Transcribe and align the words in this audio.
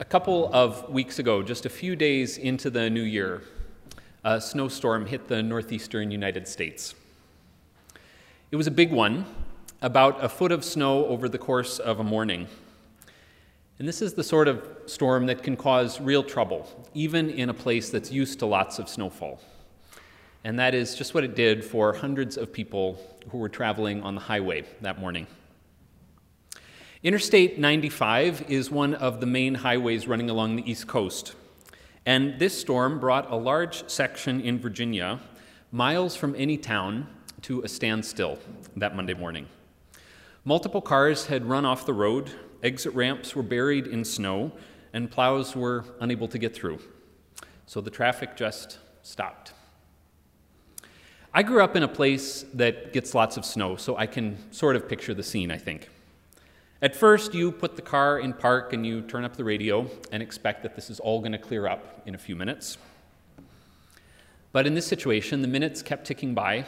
A 0.00 0.04
couple 0.04 0.48
of 0.54 0.88
weeks 0.88 1.18
ago, 1.18 1.42
just 1.42 1.66
a 1.66 1.68
few 1.68 1.96
days 1.96 2.38
into 2.38 2.70
the 2.70 2.88
new 2.88 3.02
year, 3.02 3.42
a 4.22 4.40
snowstorm 4.40 5.06
hit 5.06 5.26
the 5.26 5.42
northeastern 5.42 6.12
United 6.12 6.46
States. 6.46 6.94
It 8.52 8.56
was 8.56 8.68
a 8.68 8.70
big 8.70 8.92
one, 8.92 9.26
about 9.82 10.22
a 10.22 10.28
foot 10.28 10.52
of 10.52 10.64
snow 10.64 11.04
over 11.06 11.28
the 11.28 11.36
course 11.36 11.80
of 11.80 11.98
a 11.98 12.04
morning. 12.04 12.46
And 13.80 13.88
this 13.88 14.00
is 14.00 14.14
the 14.14 14.22
sort 14.22 14.46
of 14.46 14.64
storm 14.86 15.26
that 15.26 15.42
can 15.42 15.56
cause 15.56 16.00
real 16.00 16.22
trouble, 16.22 16.68
even 16.94 17.28
in 17.30 17.48
a 17.48 17.54
place 17.54 17.90
that's 17.90 18.12
used 18.12 18.38
to 18.38 18.46
lots 18.46 18.78
of 18.78 18.88
snowfall. 18.88 19.40
And 20.44 20.60
that 20.60 20.76
is 20.76 20.94
just 20.94 21.12
what 21.12 21.24
it 21.24 21.34
did 21.34 21.64
for 21.64 21.92
hundreds 21.92 22.36
of 22.36 22.52
people 22.52 23.04
who 23.32 23.38
were 23.38 23.48
traveling 23.48 24.04
on 24.04 24.14
the 24.14 24.20
highway 24.20 24.62
that 24.80 25.00
morning. 25.00 25.26
Interstate 27.04 27.60
95 27.60 28.50
is 28.50 28.72
one 28.72 28.92
of 28.92 29.20
the 29.20 29.26
main 29.26 29.54
highways 29.54 30.08
running 30.08 30.28
along 30.28 30.56
the 30.56 30.68
East 30.68 30.88
Coast. 30.88 31.36
And 32.04 32.40
this 32.40 32.60
storm 32.60 32.98
brought 32.98 33.30
a 33.30 33.36
large 33.36 33.88
section 33.88 34.40
in 34.40 34.58
Virginia, 34.58 35.20
miles 35.70 36.16
from 36.16 36.34
any 36.34 36.56
town, 36.56 37.06
to 37.42 37.62
a 37.62 37.68
standstill 37.68 38.40
that 38.74 38.96
Monday 38.96 39.14
morning. 39.14 39.46
Multiple 40.44 40.80
cars 40.80 41.26
had 41.26 41.48
run 41.48 41.64
off 41.64 41.86
the 41.86 41.92
road, 41.92 42.32
exit 42.64 42.92
ramps 42.94 43.36
were 43.36 43.44
buried 43.44 43.86
in 43.86 44.04
snow, 44.04 44.50
and 44.92 45.08
plows 45.08 45.54
were 45.54 45.84
unable 46.00 46.26
to 46.26 46.36
get 46.36 46.52
through. 46.52 46.80
So 47.66 47.80
the 47.80 47.90
traffic 47.90 48.34
just 48.34 48.78
stopped. 49.04 49.52
I 51.32 51.44
grew 51.44 51.62
up 51.62 51.76
in 51.76 51.84
a 51.84 51.88
place 51.88 52.44
that 52.54 52.92
gets 52.92 53.14
lots 53.14 53.36
of 53.36 53.44
snow, 53.44 53.76
so 53.76 53.96
I 53.96 54.06
can 54.06 54.36
sort 54.52 54.74
of 54.74 54.88
picture 54.88 55.14
the 55.14 55.22
scene, 55.22 55.52
I 55.52 55.58
think. 55.58 55.90
At 56.80 56.94
first, 56.94 57.34
you 57.34 57.50
put 57.50 57.74
the 57.74 57.82
car 57.82 58.20
in 58.20 58.32
park 58.32 58.72
and 58.72 58.86
you 58.86 59.02
turn 59.02 59.24
up 59.24 59.36
the 59.36 59.42
radio 59.42 59.90
and 60.12 60.22
expect 60.22 60.62
that 60.62 60.76
this 60.76 60.90
is 60.90 61.00
all 61.00 61.18
going 61.18 61.32
to 61.32 61.38
clear 61.38 61.66
up 61.66 62.02
in 62.06 62.14
a 62.14 62.18
few 62.18 62.36
minutes. 62.36 62.78
But 64.52 64.64
in 64.64 64.74
this 64.74 64.86
situation, 64.86 65.42
the 65.42 65.48
minutes 65.48 65.82
kept 65.82 66.06
ticking 66.06 66.34
by 66.34 66.66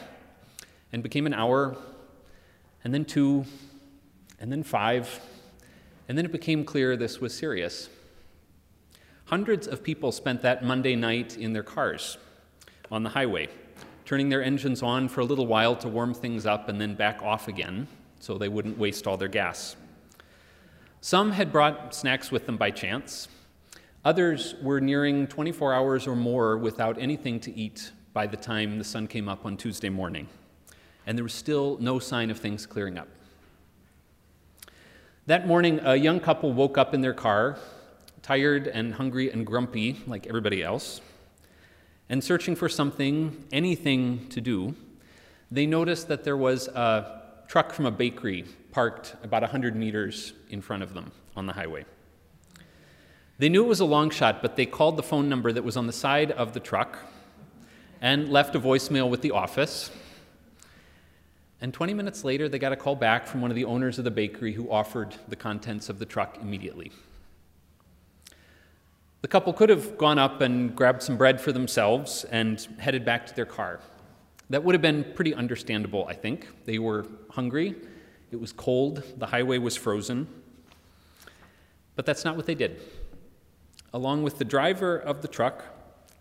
and 0.91 1.01
became 1.01 1.25
an 1.25 1.33
hour, 1.33 1.77
and 2.83 2.93
then 2.93 3.05
two, 3.05 3.45
and 4.37 4.51
then 4.51 4.63
five, 4.63 5.21
and 6.09 6.17
then 6.17 6.25
it 6.25 6.31
became 6.33 6.65
clear 6.65 6.97
this 6.97 7.21
was 7.21 7.33
serious. 7.33 7.87
Hundreds 9.25 9.65
of 9.65 9.81
people 9.81 10.11
spent 10.11 10.41
that 10.41 10.61
Monday 10.61 10.93
night 10.93 11.37
in 11.37 11.53
their 11.53 11.63
cars 11.63 12.17
on 12.91 13.03
the 13.03 13.09
highway, 13.09 13.47
turning 14.03 14.27
their 14.27 14.43
engines 14.43 14.83
on 14.83 15.07
for 15.07 15.21
a 15.21 15.25
little 15.25 15.47
while 15.47 15.73
to 15.77 15.87
warm 15.87 16.13
things 16.13 16.45
up 16.45 16.67
and 16.67 16.81
then 16.81 16.95
back 16.95 17.21
off 17.23 17.47
again 17.47 17.87
so 18.19 18.37
they 18.37 18.49
wouldn't 18.49 18.77
waste 18.77 19.07
all 19.07 19.15
their 19.15 19.29
gas. 19.29 19.77
Some 21.03 21.31
had 21.31 21.51
brought 21.51 21.95
snacks 21.95 22.31
with 22.31 22.45
them 22.45 22.57
by 22.57 22.69
chance. 22.69 23.27
Others 24.05 24.53
were 24.61 24.79
nearing 24.79 25.25
24 25.25 25.73
hours 25.73 26.05
or 26.05 26.15
more 26.15 26.59
without 26.59 26.99
anything 26.99 27.39
to 27.39 27.51
eat 27.57 27.91
by 28.13 28.27
the 28.27 28.37
time 28.37 28.77
the 28.77 28.83
sun 28.83 29.07
came 29.07 29.27
up 29.27 29.43
on 29.43 29.57
Tuesday 29.57 29.89
morning. 29.89 30.27
And 31.07 31.17
there 31.17 31.23
was 31.23 31.33
still 31.33 31.79
no 31.79 31.97
sign 31.97 32.29
of 32.29 32.37
things 32.37 32.67
clearing 32.67 32.99
up. 32.99 33.07
That 35.25 35.47
morning, 35.47 35.79
a 35.83 35.95
young 35.95 36.19
couple 36.19 36.53
woke 36.53 36.77
up 36.77 36.93
in 36.93 37.01
their 37.01 37.15
car, 37.15 37.57
tired 38.21 38.67
and 38.67 38.93
hungry 38.93 39.31
and 39.31 39.43
grumpy 39.43 39.99
like 40.05 40.27
everybody 40.27 40.61
else, 40.61 41.01
and 42.09 42.23
searching 42.23 42.55
for 42.55 42.69
something, 42.69 43.43
anything 43.51 44.29
to 44.29 44.39
do. 44.39 44.75
They 45.49 45.65
noticed 45.65 46.09
that 46.09 46.23
there 46.23 46.37
was 46.37 46.67
a 46.67 47.23
truck 47.47 47.73
from 47.73 47.87
a 47.87 47.91
bakery 47.91 48.45
parked 48.71 49.15
about 49.23 49.41
100 49.41 49.75
meters 49.75 50.33
in 50.49 50.61
front 50.61 50.83
of 50.83 50.93
them 50.93 51.11
on 51.35 51.45
the 51.45 51.53
highway. 51.53 51.85
They 53.37 53.49
knew 53.49 53.63
it 53.63 53.67
was 53.67 53.79
a 53.79 53.85
long 53.85 54.09
shot, 54.11 54.41
but 54.41 54.55
they 54.55 54.65
called 54.65 54.97
the 54.97 55.03
phone 55.03 55.27
number 55.27 55.51
that 55.51 55.63
was 55.63 55.75
on 55.75 55.87
the 55.87 55.93
side 55.93 56.31
of 56.31 56.53
the 56.53 56.59
truck 56.59 56.99
and 57.99 58.29
left 58.29 58.55
a 58.55 58.59
voicemail 58.59 59.09
with 59.09 59.21
the 59.21 59.31
office. 59.31 59.91
And 61.59 61.73
20 61.73 61.93
minutes 61.93 62.23
later, 62.23 62.47
they 62.49 62.59
got 62.59 62.71
a 62.71 62.75
call 62.75 62.95
back 62.95 63.27
from 63.27 63.41
one 63.41 63.51
of 63.51 63.55
the 63.55 63.65
owners 63.65 63.97
of 63.97 64.03
the 64.03 64.11
bakery 64.11 64.53
who 64.53 64.69
offered 64.71 65.15
the 65.27 65.35
contents 65.35 65.89
of 65.89 65.99
the 65.99 66.05
truck 66.05 66.37
immediately. 66.41 66.91
The 69.21 69.27
couple 69.27 69.53
could 69.53 69.69
have 69.69 69.97
gone 69.97 70.17
up 70.17 70.41
and 70.41 70.75
grabbed 70.75 71.03
some 71.03 71.17
bread 71.17 71.39
for 71.39 71.51
themselves 71.51 72.23
and 72.25 72.59
headed 72.79 73.05
back 73.05 73.27
to 73.27 73.35
their 73.35 73.45
car. 73.45 73.79
That 74.49 74.63
would 74.63 74.73
have 74.73 74.81
been 74.81 75.03
pretty 75.15 75.33
understandable, 75.33 76.05
I 76.07 76.13
think. 76.13 76.47
They 76.65 76.79
were 76.79 77.05
hungry 77.29 77.75
it 78.31 78.39
was 78.39 78.51
cold, 78.53 79.03
the 79.17 79.27
highway 79.27 79.57
was 79.57 79.75
frozen. 79.75 80.27
But 81.95 82.05
that's 82.05 82.23
not 82.23 82.37
what 82.37 82.45
they 82.45 82.55
did. 82.55 82.81
Along 83.93 84.23
with 84.23 84.37
the 84.37 84.45
driver 84.45 84.97
of 84.97 85.21
the 85.21 85.27
truck, 85.27 85.65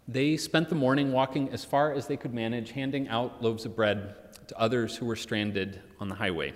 they 0.08 0.36
spent 0.36 0.68
the 0.68 0.74
morning 0.74 1.12
walking 1.12 1.50
as 1.50 1.64
far 1.64 1.92
as 1.92 2.08
they 2.08 2.16
could 2.16 2.34
manage, 2.34 2.72
handing 2.72 3.08
out 3.08 3.42
loaves 3.42 3.64
of 3.64 3.76
bread 3.76 4.16
to 4.48 4.58
others 4.58 4.96
who 4.96 5.06
were 5.06 5.14
stranded 5.14 5.80
on 6.00 6.08
the 6.08 6.16
highway. 6.16 6.52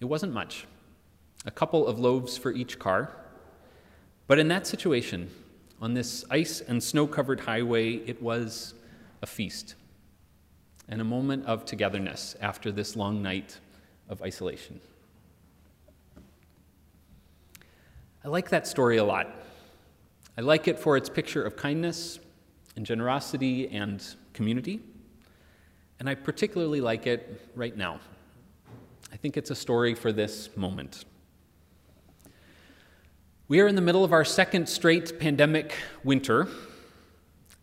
It 0.00 0.06
wasn't 0.06 0.32
much, 0.32 0.66
a 1.46 1.52
couple 1.52 1.86
of 1.86 2.00
loaves 2.00 2.36
for 2.36 2.50
each 2.50 2.80
car. 2.80 3.14
But 4.26 4.40
in 4.40 4.48
that 4.48 4.66
situation, 4.66 5.30
on 5.80 5.94
this 5.94 6.24
ice 6.28 6.60
and 6.60 6.82
snow 6.82 7.06
covered 7.06 7.40
highway, 7.40 7.94
it 7.94 8.20
was 8.20 8.74
a 9.22 9.26
feast 9.26 9.76
and 10.88 11.00
a 11.00 11.04
moment 11.04 11.46
of 11.46 11.64
togetherness 11.64 12.36
after 12.40 12.72
this 12.72 12.96
long 12.96 13.22
night 13.22 13.60
of 14.12 14.22
isolation. 14.22 14.78
I 18.24 18.28
like 18.28 18.50
that 18.50 18.68
story 18.68 18.98
a 18.98 19.04
lot. 19.04 19.34
I 20.38 20.42
like 20.42 20.68
it 20.68 20.78
for 20.78 20.96
its 20.96 21.08
picture 21.08 21.42
of 21.42 21.56
kindness 21.56 22.20
and 22.76 22.86
generosity 22.86 23.68
and 23.68 24.04
community. 24.34 24.80
And 25.98 26.08
I 26.08 26.14
particularly 26.14 26.80
like 26.80 27.06
it 27.06 27.50
right 27.56 27.76
now. 27.76 28.00
I 29.12 29.16
think 29.16 29.36
it's 29.36 29.50
a 29.50 29.54
story 29.54 29.94
for 29.94 30.12
this 30.12 30.54
moment. 30.56 31.04
We 33.48 33.60
are 33.60 33.66
in 33.66 33.74
the 33.74 33.82
middle 33.82 34.04
of 34.04 34.12
our 34.12 34.24
second 34.24 34.68
straight 34.68 35.18
pandemic 35.18 35.74
winter, 36.04 36.48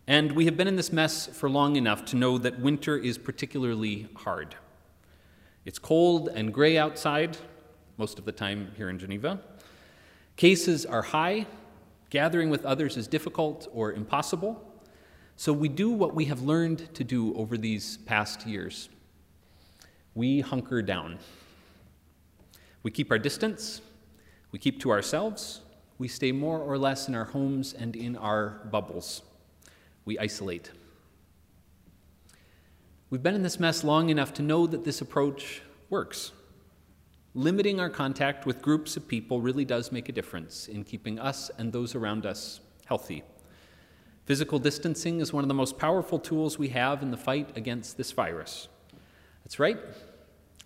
and 0.08 0.31
we 0.31 0.46
have 0.46 0.58
been 0.58 0.68
in 0.68 0.76
this 0.76 0.92
mess 0.92 1.28
for 1.28 1.50
long 1.50 1.76
enough 1.76 2.06
to 2.06 2.16
know 2.16 2.38
that 2.40 2.60
winter 2.60 2.98
is 2.98 3.18
particularly 3.18 4.08
hard. 4.16 4.56
It's 5.66 5.80
cold 5.80 6.30
and 6.30 6.53
gray 6.53 6.78
outside, 6.78 7.38
most 7.97 8.20
of 8.20 8.25
the 8.25 8.31
time 8.31 8.72
here 8.78 8.90
in 8.90 8.97
Geneva. 8.97 9.40
Cases 10.36 10.86
are 10.86 11.02
high. 11.02 11.46
Gathering 12.09 12.50
with 12.50 12.66
others 12.66 12.97
is 12.97 13.08
difficult 13.08 13.68
or 13.74 13.94
impossible. 13.94 14.66
So 15.36 15.53
we 15.53 15.69
do 15.69 15.92
what 15.92 16.16
we 16.16 16.25
have 16.25 16.42
learned 16.42 16.94
to 16.96 17.03
do 17.03 17.36
over 17.36 17.58
these 17.58 17.98
past 17.98 18.48
years 18.48 18.90
we 20.16 20.42
hunker 20.42 20.81
down. 20.81 21.18
We 22.84 22.92
keep 22.92 23.12
our 23.12 23.19
distance, 23.19 23.81
we 24.52 24.59
keep 24.59 24.80
to 24.81 24.92
ourselves, 24.92 25.62
we 25.98 26.08
stay 26.08 26.34
more 26.34 26.59
or 26.59 26.78
less 26.78 27.08
in 27.08 27.16
our 27.16 27.25
homes 27.25 27.74
and 27.74 27.96
in 27.96 28.16
our 28.16 28.62
bubbles. 28.72 29.22
We 30.03 30.18
isolate. 30.18 30.72
We've 33.12 33.24
been 33.24 33.34
in 33.34 33.42
this 33.42 33.59
mess 33.59 33.84
long 33.84 34.12
enough 34.12 34.36
to 34.36 34.44
know 34.44 34.68
that 34.68 34.84
this 34.84 35.02
approach 35.02 35.64
works. 35.90 36.31
Limiting 37.34 37.80
our 37.80 37.90
contact 37.90 38.46
with 38.46 38.62
groups 38.62 38.97
of 38.97 39.08
people 39.08 39.42
really 39.42 39.66
does 39.66 39.92
make 39.92 40.09
a 40.09 40.12
difference 40.12 40.68
in 40.68 40.84
keeping 40.84 41.18
us 41.18 41.50
and 41.58 41.74
those 41.74 41.96
around 41.96 42.28
us 42.28 42.59
healthy. 42.86 43.24
Physical 44.25 44.59
distancing 44.59 45.22
is 45.22 45.34
one 45.34 45.44
of 45.44 45.48
the 45.48 45.56
most 45.56 45.80
powerful 45.80 46.19
tools 46.19 46.59
we 46.59 46.69
have 46.69 47.02
in 47.02 47.09
the 47.09 47.18
fight 47.18 47.50
against 47.58 47.98
this 47.98 48.12
virus. 48.12 48.68
That's 49.44 49.58
right, 49.58 49.80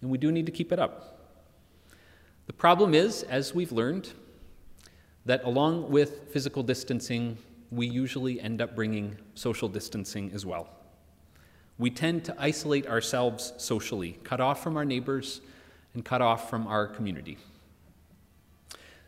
and 0.02 0.12
we 0.12 0.18
do 0.18 0.30
need 0.30 0.46
to 0.46 0.52
keep 0.52 0.74
it 0.74 0.80
up. 0.80 1.38
The 2.48 2.54
problem 2.54 2.94
is, 2.94 3.24
as 3.24 3.56
we've 3.56 3.72
learned, 3.72 4.12
that 5.26 5.46
along 5.46 5.90
with 5.90 6.30
physical 6.34 6.62
distancing, 6.62 7.38
we 7.72 7.88
usually 7.88 8.42
end 8.42 8.62
up 8.62 8.76
bringing 8.76 9.16
social 9.34 9.70
distancing 9.70 10.30
as 10.34 10.46
well 10.46 10.83
we 11.78 11.90
tend 11.90 12.24
to 12.26 12.36
isolate 12.38 12.88
ourselves 12.88 13.54
socially, 13.58 14.20
cut 14.24 14.40
off 14.40 14.62
from 14.62 14.78
our 14.78 14.86
neighbors 14.86 15.42
and 15.94 16.06
cut 16.06 16.22
off 16.22 16.50
from 16.50 16.68
our 16.68 16.88
community. 16.88 17.38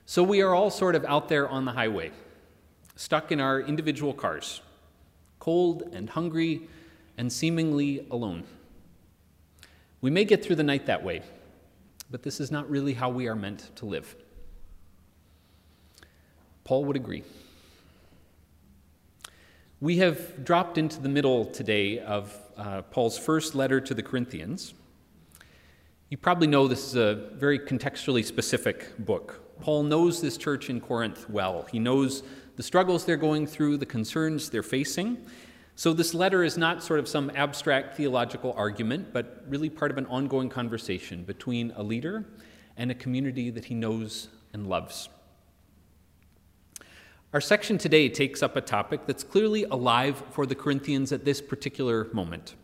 So 0.05 0.23
we 0.23 0.41
are 0.41 0.53
all 0.53 0.69
sort 0.69 0.95
of 0.95 1.05
out 1.05 1.29
there 1.29 1.47
on 1.49 1.65
the 1.65 1.71
highway, 1.71 2.11
stuck 2.95 3.31
in 3.31 3.39
our 3.39 3.59
individual 3.59 4.13
cars, 4.13 4.61
cold 5.39 5.89
and 5.93 6.09
hungry 6.09 6.67
and 7.17 7.31
seemingly 7.31 8.05
alone. 8.11 8.43
We 10.01 10.11
may 10.11 10.25
get 10.25 10.43
through 10.43 10.57
the 10.57 10.63
night 10.63 10.85
that 10.85 11.03
way, 11.03 11.21
but 12.11 12.23
this 12.23 12.39
is 12.39 12.51
not 12.51 12.69
really 12.69 12.93
how 12.93 13.09
we 13.09 13.27
are 13.27 13.35
meant 13.35 13.75
to 13.77 13.85
live. 13.85 14.15
Paul 16.63 16.85
would 16.85 16.95
agree. 16.95 17.23
We 19.85 19.97
have 19.97 20.43
dropped 20.43 20.79
into 20.79 20.99
the 20.99 21.09
middle 21.09 21.45
today 21.45 21.99
of 21.99 22.35
uh, 22.57 22.81
Paul's 22.81 23.19
first 23.19 23.53
letter 23.53 23.79
to 23.79 23.93
the 23.93 24.01
Corinthians. 24.01 24.73
You 26.09 26.17
probably 26.17 26.47
know 26.47 26.67
this 26.67 26.87
is 26.87 26.95
a 26.95 27.29
very 27.33 27.59
contextually 27.59 28.25
specific 28.25 28.97
book. 28.97 29.43
Paul 29.61 29.83
knows 29.83 30.23
this 30.23 30.37
church 30.37 30.71
in 30.71 30.81
Corinth 30.81 31.29
well. 31.29 31.67
He 31.71 31.77
knows 31.77 32.23
the 32.55 32.63
struggles 32.63 33.05
they're 33.05 33.15
going 33.15 33.45
through, 33.45 33.77
the 33.77 33.85
concerns 33.85 34.49
they're 34.49 34.63
facing. 34.63 35.23
So, 35.75 35.93
this 35.93 36.15
letter 36.15 36.43
is 36.43 36.57
not 36.57 36.81
sort 36.81 36.99
of 36.99 37.07
some 37.07 37.31
abstract 37.35 37.95
theological 37.95 38.55
argument, 38.57 39.13
but 39.13 39.45
really 39.47 39.69
part 39.69 39.91
of 39.91 39.99
an 39.99 40.07
ongoing 40.07 40.49
conversation 40.49 41.23
between 41.23 41.71
a 41.75 41.83
leader 41.83 42.25
and 42.75 42.89
a 42.89 42.95
community 42.95 43.51
that 43.51 43.65
he 43.65 43.75
knows 43.75 44.29
and 44.51 44.65
loves. 44.65 45.09
Our 47.35 47.41
section 47.41 47.77
today 47.77 48.07
takes 48.07 48.41
up 48.41 48.55
a 48.55 48.61
topic 48.61 49.07
that's 49.07 49.21
clearly 49.21 49.65
alive 49.65 50.23
for 50.31 50.45
the 50.45 50.55
Corinthians 50.55 51.11
at 51.11 51.25
this 51.25 51.41
particular 51.41 52.07
moment. 52.13 52.55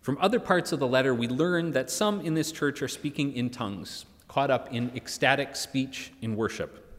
From 0.00 0.16
other 0.18 0.40
parts 0.40 0.72
of 0.72 0.80
the 0.80 0.86
letter, 0.86 1.14
we 1.14 1.28
learn 1.28 1.72
that 1.72 1.90
some 1.90 2.22
in 2.22 2.32
this 2.32 2.52
church 2.52 2.80
are 2.80 2.88
speaking 2.88 3.36
in 3.36 3.50
tongues, 3.50 4.06
caught 4.28 4.50
up 4.50 4.72
in 4.72 4.90
ecstatic 4.96 5.54
speech 5.54 6.10
in 6.22 6.36
worship. 6.36 6.90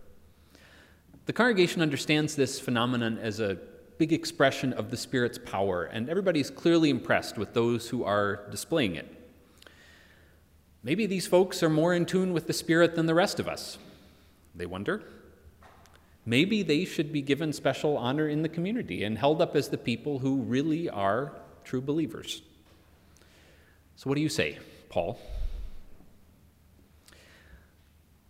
The 1.26 1.34
congregation 1.34 1.82
understands 1.82 2.36
this 2.36 2.60
phenomenon 2.60 3.18
as 3.18 3.40
a 3.40 3.58
big 3.98 4.14
expression 4.14 4.72
of 4.74 4.92
the 4.92 4.98
Spirit's 4.98 5.40
power, 5.40 5.86
and 5.86 6.08
everybody's 6.08 6.52
clearly 6.52 6.92
impressed 6.92 7.40
with 7.40 7.56
those 7.56 7.90
who 7.90 8.04
are 8.04 8.48
displaying 8.52 8.94
it. 8.94 9.32
Maybe 10.84 11.08
these 11.08 11.26
folks 11.26 11.64
are 11.64 11.72
more 11.72 11.96
in 11.96 12.06
tune 12.06 12.34
with 12.34 12.46
the 12.46 12.54
Spirit 12.54 12.96
than 12.96 13.08
the 13.08 13.16
rest 13.16 13.40
of 13.40 13.48
us. 13.48 13.80
They 14.54 14.68
wonder. 14.68 15.02
Maybe 16.28 16.62
they 16.62 16.84
should 16.84 17.14
be 17.14 17.22
given 17.22 17.54
special 17.54 17.98
honor 17.98 18.28
in 18.28 18.42
the 18.42 18.50
community 18.50 19.06
and 19.06 19.18
held 19.18 19.42
up 19.42 19.56
as 19.56 19.70
the 19.70 19.78
people 19.78 20.20
who 20.20 20.42
really 20.42 20.90
are 20.90 21.32
true 21.64 21.80
believers. 21.80 22.42
So, 23.96 24.10
what 24.10 24.16
do 24.16 24.22
you 24.22 24.28
say, 24.28 24.60
Paul? 24.90 25.18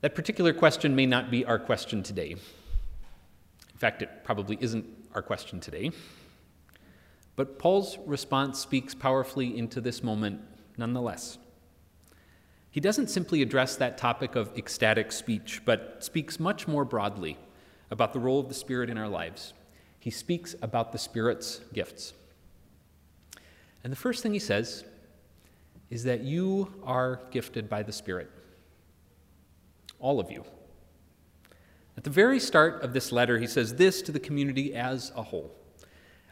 That 0.02 0.14
particular 0.14 0.54
question 0.54 0.96
may 0.96 1.08
not 1.08 1.32
be 1.32 1.44
our 1.44 1.58
question 1.58 2.04
today. 2.04 2.34
In 2.34 3.78
fact, 3.78 4.04
it 4.04 4.24
probably 4.24 4.60
isn't 4.62 4.86
our 5.16 5.24
question 5.24 5.60
today. 5.60 5.90
But 7.36 7.58
Paul's 7.58 7.98
response 8.06 8.60
speaks 8.60 8.94
powerfully 8.94 9.58
into 9.58 9.82
this 9.82 10.04
moment 10.04 10.42
nonetheless. 10.78 11.40
He 12.70 12.80
doesn't 12.80 13.08
simply 13.08 13.42
address 13.42 13.76
that 13.78 13.98
topic 13.98 14.36
of 14.36 14.56
ecstatic 14.56 15.12
speech, 15.12 15.64
but 15.66 16.04
speaks 16.04 16.40
much 16.40 16.68
more 16.68 16.86
broadly 16.86 17.40
about 17.92 18.14
the 18.14 18.20
role 18.20 18.40
of 18.40 18.48
the 18.48 18.54
Spirit 18.54 18.90
in 18.90 18.98
our 18.98 19.08
lives. 19.08 19.54
He 20.00 20.10
speaks 20.10 20.56
about 20.62 20.92
the 20.92 20.98
Spirit's 20.98 21.62
gifts. 21.74 22.14
And 23.84 23.92
the 23.92 23.98
first 23.98 24.24
thing 24.24 24.34
he 24.34 24.40
says 24.40 24.84
is 25.90 26.04
that 26.04 26.22
you 26.22 26.74
are 26.84 27.22
gifted 27.32 27.70
by 27.70 27.84
the 27.84 27.92
Spirit. 27.92 28.30
All 30.00 30.20
of 30.20 30.32
you. 30.32 30.44
At 31.96 32.04
the 32.04 32.10
very 32.10 32.40
start 32.40 32.84
of 32.84 32.94
this 32.94 33.12
letter, 33.12 33.40
he 33.40 33.48
says 33.48 33.76
this 33.76 34.02
to 34.04 34.12
the 34.12 34.20
community 34.20 34.76
as 34.76 35.12
a 35.16 35.24
whole 35.24 35.52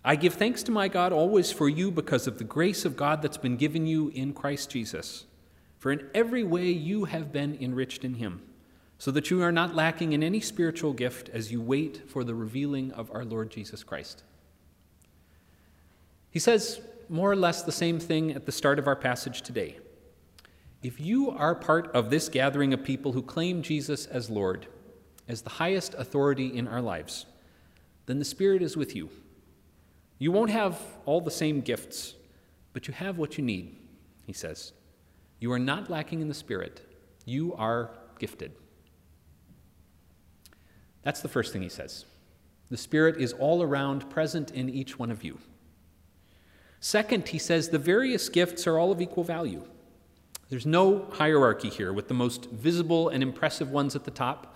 I 0.08 0.16
give 0.16 0.36
thanks 0.36 0.62
to 0.63 0.72
my 0.72 0.88
God 0.88 1.12
always 1.12 1.51
for 1.51 1.68
you 1.68 1.90
because 1.90 2.28
of 2.28 2.38
the 2.38 2.44
grace 2.44 2.86
of 2.86 2.96
God 2.96 3.24
that's 3.24 3.38
been 3.38 3.58
given 3.58 3.88
you 3.88 4.10
in 4.10 4.34
Christ 4.34 4.69
Jesus. 4.69 5.25
For 5.80 5.92
in 5.92 6.08
every 6.13 6.44
way 6.44 6.68
you 6.68 7.06
have 7.06 7.34
been 7.34 7.58
enriched 7.60 8.06
in 8.06 8.13
him, 8.13 8.44
so 8.97 9.12
that 9.12 9.30
you 9.30 9.42
are 9.42 9.51
not 9.51 9.75
lacking 9.75 10.13
in 10.13 10.24
any 10.24 10.39
spiritual 10.39 10.94
gift 10.94 11.30
as 11.30 11.51
you 11.51 11.62
wait 11.62 12.09
for 12.09 12.24
the 12.24 12.36
revealing 12.36 12.92
of 12.94 13.12
our 13.13 13.25
Lord 13.25 13.50
Jesus 13.50 13.83
Christ. 13.83 14.24
He 16.30 16.39
says 16.39 16.81
more 17.09 17.31
or 17.31 17.36
less 17.36 17.63
the 17.63 17.71
same 17.71 18.00
thing 18.00 18.31
at 18.31 18.45
the 18.45 18.51
start 18.51 18.80
of 18.80 18.88
our 18.88 18.95
passage 18.95 19.42
today. 19.42 19.77
If 20.81 21.00
you 21.00 21.31
are 21.31 21.56
part 21.56 21.88
of 21.95 22.09
this 22.09 22.30
gathering 22.30 22.74
of 22.74 22.83
people 22.83 23.12
who 23.12 23.21
claim 23.21 23.62
Jesus 23.62 24.06
as 24.06 24.30
Lord, 24.30 24.68
as 25.27 25.41
the 25.41 25.50
highest 25.50 25.94
authority 25.95 26.56
in 26.56 26.68
our 26.68 26.81
lives, 26.81 27.25
then 28.06 28.19
the 28.19 28.25
Spirit 28.25 28.62
is 28.62 28.77
with 28.77 28.95
you. 28.95 29.09
You 30.19 30.31
won't 30.31 30.51
have 30.51 30.80
all 31.06 31.21
the 31.21 31.31
same 31.31 31.62
gifts, 31.62 32.15
but 32.74 32.88
you 32.88 32.94
have 32.94 33.18
what 33.18 33.38
you 33.38 33.44
need, 33.44 33.75
he 34.25 34.33
says. 34.33 34.74
You 35.39 35.51
are 35.51 35.59
not 35.59 35.89
lacking 35.89 36.21
in 36.21 36.27
the 36.27 36.33
Spirit, 36.33 36.81
you 37.25 37.53
are 37.56 37.89
gifted. 38.19 38.53
That's 41.06 41.22
the 41.22 41.30
first 41.30 41.54
thing 41.54 41.62
he 41.62 41.69
says. 41.69 42.04
The 42.69 42.78
Spirit 42.78 43.22
is 43.22 43.31
all 43.31 43.62
around, 43.62 44.10
present 44.10 44.50
in 44.50 44.69
each 44.69 44.98
one 44.98 45.12
of 45.12 45.24
you. 45.24 45.38
Second, 46.80 47.30
he 47.30 47.38
says 47.38 47.69
the 47.69 47.78
various 47.78 48.28
gifts 48.28 48.66
are 48.66 48.80
all 48.80 48.92
of 48.92 49.00
equal 49.00 49.24
value. 49.24 49.63
There's 50.50 50.66
no 50.66 51.06
hierarchy 51.13 51.69
here, 51.69 51.94
with 51.94 52.07
the 52.07 52.16
most 52.16 52.50
visible 52.50 53.10
and 53.10 53.22
impressive 53.22 53.69
ones 53.69 53.96
at 53.96 54.04
the 54.04 54.12
top 54.12 54.56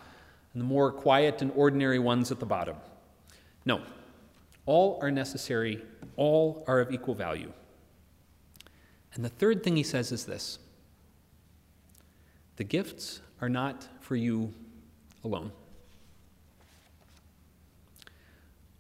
and 0.54 0.62
the 0.62 0.66
more 0.66 0.92
quiet 0.92 1.44
and 1.44 1.52
ordinary 1.56 2.00
ones 2.00 2.32
at 2.32 2.40
the 2.40 2.48
bottom. 2.48 2.78
No, 3.64 3.82
all 4.66 4.98
are 5.04 5.12
necessary, 5.12 5.84
all 6.16 6.64
are 6.68 6.80
of 6.80 6.92
equal 6.92 7.14
value. 7.14 7.54
And 9.14 9.24
the 9.24 9.30
third 9.30 9.64
thing 9.64 9.76
he 9.76 9.84
says 9.84 10.12
is 10.12 10.26
this 10.26 10.58
the 12.56 12.64
gifts 12.64 13.22
are 13.40 13.50
not 13.50 13.88
for 14.00 14.16
you 14.16 14.52
alone. 15.24 15.52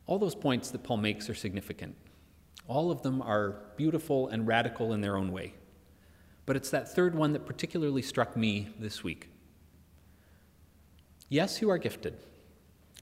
All 0.10 0.18
those 0.18 0.34
points 0.34 0.72
that 0.72 0.82
Paul 0.82 0.98
makes 0.98 1.30
are 1.30 1.36
significant. 1.36 1.96
All 2.68 2.90
of 2.90 3.04
them 3.04 3.22
are 3.22 3.58
beautiful 3.78 4.28
and 4.30 4.48
radical 4.48 4.92
in 4.92 5.02
their 5.02 5.16
own 5.16 5.32
way. 5.32 5.54
But 6.48 6.56
it's 6.56 6.72
that 6.72 6.92
third 6.92 7.14
one 7.14 7.34
that 7.34 7.46
particularly 7.46 8.02
struck 8.02 8.36
me 8.36 8.70
this 8.80 9.04
week. 9.04 9.30
Yes, 11.30 11.62
you 11.62 11.70
are 11.70 11.78
gifted, 11.78 12.18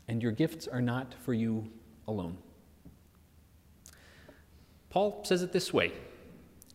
and 0.10 0.22
your 0.22 0.34
gifts 0.34 0.68
are 0.68 0.82
not 0.82 1.16
for 1.24 1.34
you 1.34 1.72
alone. 2.10 2.40
Paul 4.90 5.22
says 5.24 5.42
it 5.44 5.54
this 5.54 5.74
way 5.74 5.94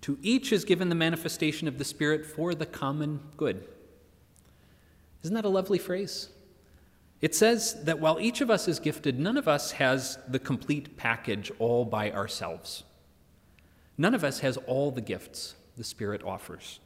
To 0.01 0.19
each 0.23 0.51
is 0.51 0.65
given 0.65 0.89
the 0.89 0.95
manifestation 0.95 1.69
of 1.69 1.77
the 1.77 1.85
Spirit 1.85 2.25
for 2.25 2.55
the 2.55 2.65
common 2.65 3.21
good. 3.37 3.69
Isn't 5.25 5.35
that 5.35 5.45
a 5.45 5.51
lovely 5.51 5.79
phrase? 5.79 6.31
It 7.23 7.37
says 7.37 7.85
that 7.85 8.01
while 8.01 8.21
each 8.21 8.41
of 8.41 8.51
us 8.51 8.67
is 8.67 8.81
gifted, 8.81 9.19
none 9.21 9.37
of 9.37 9.47
us 9.47 9.73
has 9.73 10.19
the 10.27 10.41
complete 10.41 10.97
package 10.97 11.53
all 11.61 11.85
by 11.85 12.11
ourselves. 12.11 12.83
None 13.97 14.13
of 14.13 14.25
us 14.25 14.41
has 14.41 14.57
all 14.57 14.91
the 14.91 15.01
gifts 15.01 15.55
the 15.77 15.85
Spirit 15.85 16.25
offers. 16.25 16.81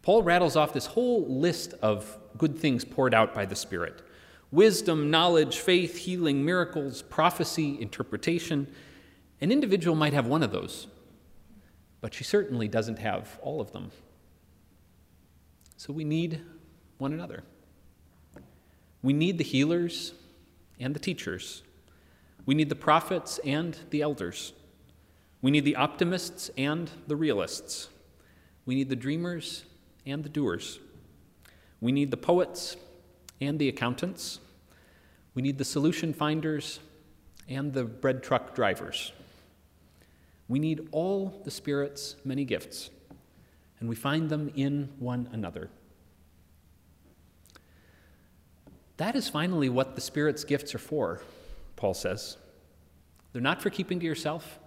Paul 0.00 0.22
rattles 0.22 0.56
off 0.56 0.72
this 0.72 0.86
whole 0.86 1.26
list 1.28 1.74
of 1.82 2.18
good 2.38 2.58
things 2.58 2.86
poured 2.86 3.12
out 3.12 3.34
by 3.34 3.44
the 3.44 3.54
Spirit 3.54 4.02
wisdom, 4.50 5.10
knowledge, 5.10 5.58
faith, 5.58 5.96
healing, 5.96 6.44
miracles, 6.44 7.02
prophecy, 7.02 7.80
interpretation. 7.80 8.66
An 9.40 9.50
individual 9.50 9.96
might 9.96 10.12
have 10.12 10.26
one 10.26 10.42
of 10.42 10.52
those, 10.52 10.86
but 12.00 12.12
she 12.12 12.22
certainly 12.22 12.68
doesn't 12.68 12.98
have 12.98 13.38
all 13.42 13.60
of 13.60 13.72
them. 13.72 13.90
So 15.76 15.92
we 15.92 16.04
need 16.04 16.40
one 16.98 17.12
another. 17.12 17.44
We 19.02 19.12
need 19.12 19.38
the 19.38 19.44
healers 19.44 20.14
and 20.78 20.94
the 20.94 21.00
teachers. 21.00 21.62
We 22.46 22.54
need 22.54 22.68
the 22.68 22.76
prophets 22.76 23.38
and 23.44 23.76
the 23.90 24.02
elders. 24.02 24.52
We 25.40 25.50
need 25.50 25.64
the 25.64 25.76
optimists 25.76 26.50
and 26.56 26.90
the 27.08 27.16
realists. 27.16 27.88
We 28.64 28.74
need 28.76 28.88
the 28.88 28.96
dreamers 28.96 29.64
and 30.06 30.22
the 30.22 30.28
doers. 30.28 30.78
We 31.80 31.90
need 31.90 32.10
the 32.10 32.16
poets 32.16 32.76
and 33.40 33.58
the 33.58 33.68
accountants. 33.68 34.38
We 35.34 35.42
need 35.42 35.58
the 35.58 35.64
solution 35.64 36.14
finders 36.14 36.78
and 37.48 37.72
the 37.72 37.84
bread 37.84 38.22
truck 38.22 38.54
drivers. 38.54 39.12
We 40.48 40.58
need 40.58 40.88
all 40.92 41.40
the 41.44 41.50
Spirit's 41.50 42.16
many 42.24 42.44
gifts, 42.44 42.90
and 43.80 43.88
we 43.88 43.96
find 43.96 44.28
them 44.28 44.52
in 44.54 44.90
one 44.98 45.28
another. 45.32 45.70
That 49.02 49.16
is 49.16 49.28
finally 49.28 49.68
what 49.68 49.96
the 49.96 50.00
Spirit's 50.00 50.44
gifts 50.44 50.76
are 50.76 50.78
for, 50.78 51.22
Paul 51.74 51.92
says. 51.92 52.36
They're 53.32 53.42
not 53.42 53.60
for 53.60 53.68
keeping 53.68 53.98
to 53.98 54.06
yourself, 54.06 54.60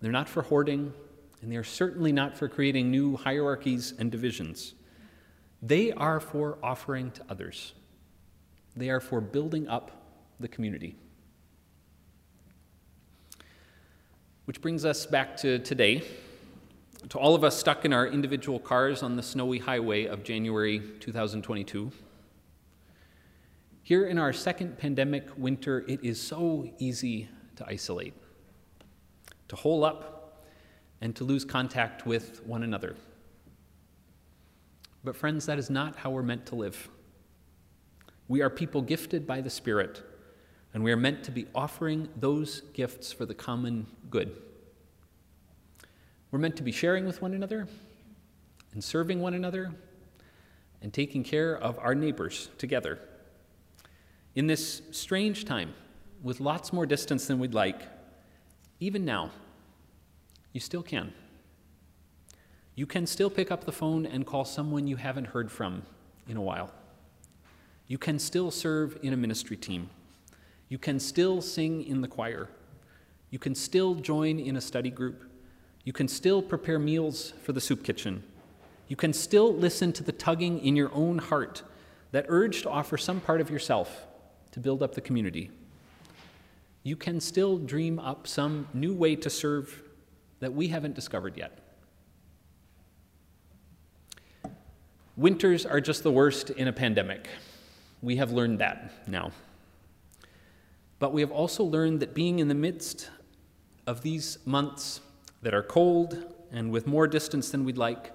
they're 0.00 0.10
not 0.10 0.30
for 0.30 0.40
hoarding, 0.40 0.94
and 1.42 1.52
they 1.52 1.56
are 1.56 1.62
certainly 1.62 2.10
not 2.10 2.38
for 2.38 2.48
creating 2.48 2.90
new 2.90 3.18
hierarchies 3.18 3.92
and 3.98 4.10
divisions. 4.10 4.72
They 5.60 5.92
are 5.92 6.20
for 6.20 6.56
offering 6.62 7.10
to 7.10 7.24
others, 7.28 7.74
they 8.74 8.88
are 8.88 8.98
for 8.98 9.20
building 9.20 9.68
up 9.68 9.90
the 10.40 10.48
community. 10.48 10.96
Which 14.46 14.62
brings 14.62 14.86
us 14.86 15.04
back 15.04 15.36
to 15.42 15.58
today, 15.58 16.02
to 17.10 17.18
all 17.18 17.34
of 17.34 17.44
us 17.44 17.58
stuck 17.58 17.84
in 17.84 17.92
our 17.92 18.06
individual 18.06 18.58
cars 18.58 19.02
on 19.02 19.16
the 19.16 19.22
snowy 19.22 19.58
highway 19.58 20.06
of 20.06 20.24
January 20.24 20.80
2022. 21.00 21.92
Here 23.84 24.06
in 24.06 24.16
our 24.16 24.32
second 24.32 24.78
pandemic 24.78 25.28
winter, 25.36 25.84
it 25.86 26.02
is 26.02 26.18
so 26.18 26.66
easy 26.78 27.28
to 27.56 27.66
isolate, 27.66 28.14
to 29.48 29.56
hole 29.56 29.84
up 29.84 30.42
and 31.02 31.14
to 31.16 31.24
lose 31.24 31.44
contact 31.44 32.06
with 32.06 32.42
one 32.46 32.62
another. 32.62 32.96
But, 35.04 35.14
friends, 35.14 35.44
that 35.44 35.58
is 35.58 35.68
not 35.68 35.96
how 35.96 36.08
we're 36.08 36.22
meant 36.22 36.46
to 36.46 36.54
live. 36.54 36.88
We 38.26 38.40
are 38.40 38.48
people 38.48 38.80
gifted 38.80 39.26
by 39.26 39.42
the 39.42 39.50
Spirit, 39.50 40.02
and 40.72 40.82
we 40.82 40.90
are 40.90 40.96
meant 40.96 41.22
to 41.24 41.30
be 41.30 41.46
offering 41.54 42.08
those 42.16 42.62
gifts 42.72 43.12
for 43.12 43.26
the 43.26 43.34
common 43.34 43.86
good. 44.08 44.34
We're 46.30 46.38
meant 46.38 46.56
to 46.56 46.62
be 46.62 46.72
sharing 46.72 47.04
with 47.04 47.20
one 47.20 47.34
another 47.34 47.68
and 48.72 48.82
serving 48.82 49.20
one 49.20 49.34
another 49.34 49.74
and 50.80 50.90
taking 50.90 51.22
care 51.22 51.54
of 51.54 51.78
our 51.80 51.94
neighbors 51.94 52.48
together. 52.56 52.98
In 54.34 54.48
this 54.48 54.82
strange 54.90 55.44
time, 55.44 55.74
with 56.22 56.40
lots 56.40 56.72
more 56.72 56.86
distance 56.86 57.26
than 57.26 57.38
we'd 57.38 57.54
like, 57.54 57.82
even 58.80 59.04
now, 59.04 59.30
you 60.52 60.60
still 60.60 60.82
can. 60.82 61.12
You 62.74 62.86
can 62.86 63.06
still 63.06 63.30
pick 63.30 63.52
up 63.52 63.64
the 63.64 63.70
phone 63.70 64.04
and 64.06 64.26
call 64.26 64.44
someone 64.44 64.88
you 64.88 64.96
haven't 64.96 65.28
heard 65.28 65.52
from 65.52 65.82
in 66.28 66.36
a 66.36 66.42
while. 66.42 66.72
You 67.86 67.96
can 67.96 68.18
still 68.18 68.50
serve 68.50 68.98
in 69.02 69.12
a 69.12 69.16
ministry 69.16 69.56
team. 69.56 69.88
You 70.68 70.78
can 70.78 70.98
still 70.98 71.40
sing 71.40 71.84
in 71.84 72.00
the 72.00 72.08
choir. 72.08 72.48
You 73.30 73.38
can 73.38 73.54
still 73.54 73.94
join 73.94 74.40
in 74.40 74.56
a 74.56 74.60
study 74.60 74.90
group. 74.90 75.30
You 75.84 75.92
can 75.92 76.08
still 76.08 76.42
prepare 76.42 76.80
meals 76.80 77.34
for 77.42 77.52
the 77.52 77.60
soup 77.60 77.84
kitchen. 77.84 78.24
You 78.88 78.96
can 78.96 79.12
still 79.12 79.54
listen 79.54 79.92
to 79.92 80.02
the 80.02 80.12
tugging 80.12 80.58
in 80.58 80.74
your 80.74 80.92
own 80.92 81.18
heart 81.18 81.62
that 82.10 82.26
urge 82.28 82.62
to 82.62 82.70
offer 82.70 82.96
some 82.96 83.20
part 83.20 83.40
of 83.40 83.50
yourself 83.50 84.06
to 84.54 84.60
build 84.60 84.84
up 84.84 84.94
the 84.94 85.00
community. 85.00 85.50
You 86.84 86.94
can 86.94 87.20
still 87.20 87.58
dream 87.58 87.98
up 87.98 88.28
some 88.28 88.68
new 88.72 88.94
way 88.94 89.16
to 89.16 89.28
serve 89.28 89.82
that 90.38 90.54
we 90.54 90.68
haven't 90.68 90.94
discovered 90.94 91.36
yet. 91.36 91.58
Winters 95.16 95.66
are 95.66 95.80
just 95.80 96.04
the 96.04 96.12
worst 96.12 96.50
in 96.50 96.68
a 96.68 96.72
pandemic. 96.72 97.26
We 98.00 98.14
have 98.14 98.30
learned 98.30 98.60
that 98.60 98.92
now. 99.08 99.32
But 101.00 101.12
we 101.12 101.20
have 101.20 101.32
also 101.32 101.64
learned 101.64 101.98
that 101.98 102.14
being 102.14 102.38
in 102.38 102.46
the 102.46 102.54
midst 102.54 103.10
of 103.88 104.02
these 104.02 104.38
months 104.46 105.00
that 105.42 105.52
are 105.52 105.64
cold 105.64 106.32
and 106.52 106.70
with 106.70 106.86
more 106.86 107.08
distance 107.08 107.50
than 107.50 107.64
we'd 107.64 107.76
like, 107.76 108.12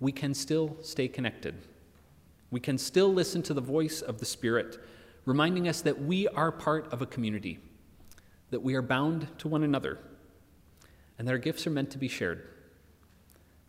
we 0.00 0.12
can 0.12 0.32
still 0.32 0.78
stay 0.80 1.08
connected. 1.08 1.56
We 2.50 2.58
can 2.58 2.78
still 2.78 3.12
listen 3.12 3.42
to 3.42 3.52
the 3.52 3.60
voice 3.60 4.00
of 4.00 4.16
the 4.16 4.24
Spirit, 4.24 4.78
reminding 5.28 5.68
us 5.68 5.82
that 5.82 6.00
we 6.00 6.26
are 6.28 6.50
part 6.50 6.90
of 6.90 7.02
a 7.02 7.06
community, 7.06 7.58
that 8.48 8.62
we 8.62 8.74
are 8.74 8.80
bound 8.80 9.28
to 9.36 9.46
one 9.46 9.62
another, 9.62 9.98
and 11.18 11.28
that 11.28 11.32
our 11.32 11.38
gifts 11.38 11.66
are 11.66 11.70
meant 11.70 11.90
to 11.90 11.98
be 11.98 12.08
shared, 12.08 12.48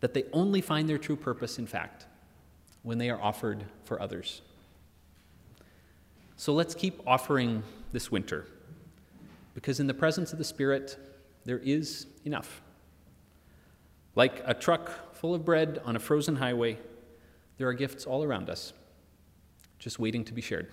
that 0.00 0.14
they 0.14 0.24
only 0.32 0.62
find 0.62 0.88
their 0.88 0.96
true 0.96 1.16
purpose, 1.16 1.58
in 1.58 1.66
fact, 1.66 2.06
when 2.82 2.96
they 2.96 3.10
are 3.10 3.20
offered 3.20 3.66
for 3.84 4.00
others. 4.00 4.40
So 6.36 6.54
let's 6.54 6.74
keep 6.74 6.98
offering 7.06 7.62
this 7.92 8.10
winter, 8.10 8.46
because 9.54 9.80
in 9.80 9.86
the 9.86 9.92
presence 9.92 10.32
of 10.32 10.38
the 10.38 10.44
Spirit, 10.44 10.96
there 11.44 11.58
is 11.58 12.06
enough. 12.24 12.62
Like 14.14 14.42
a 14.46 14.54
truck 14.54 15.14
full 15.14 15.34
of 15.34 15.44
bread 15.44 15.82
on 15.84 15.94
a 15.94 15.98
frozen 15.98 16.36
highway, 16.36 16.78
there 17.58 17.68
are 17.68 17.74
gifts 17.74 18.06
all 18.06 18.24
around 18.24 18.48
us, 18.48 18.72
just 19.78 19.98
waiting 19.98 20.24
to 20.24 20.32
be 20.32 20.40
shared. 20.40 20.72